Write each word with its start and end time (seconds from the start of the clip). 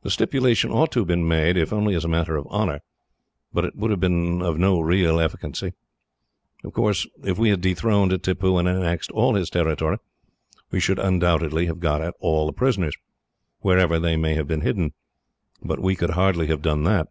"The 0.00 0.08
stipulation 0.08 0.70
ought 0.70 0.90
to 0.92 1.00
have 1.00 1.06
been 1.06 1.28
made, 1.28 1.58
if 1.58 1.70
only 1.70 1.94
as 1.94 2.02
a 2.02 2.08
matter 2.08 2.34
of 2.34 2.46
honour, 2.46 2.80
but 3.52 3.66
it 3.66 3.76
would 3.76 3.90
have 3.90 4.00
been 4.00 4.40
of 4.40 4.56
no 4.58 4.80
real 4.80 5.18
efficiency. 5.20 5.74
Of 6.64 6.72
course, 6.72 7.06
if 7.24 7.38
we 7.38 7.50
had 7.50 7.60
dethroned 7.60 8.12
Tippoo 8.22 8.56
and 8.56 8.66
annexed 8.66 9.10
all 9.10 9.34
his 9.34 9.50
territory, 9.50 9.98
we 10.70 10.80
should 10.80 10.98
undoubtedly 10.98 11.66
have 11.66 11.78
got 11.78 12.00
at 12.00 12.14
all 12.20 12.46
the 12.46 12.54
prisoners, 12.54 12.96
wherever 13.58 13.98
they 13.98 14.16
were 14.16 14.26
hidden. 14.28 14.92
But 15.62 15.78
we 15.80 15.94
could 15.94 16.12
hardly 16.12 16.46
have 16.46 16.62
done 16.62 16.84
that. 16.84 17.08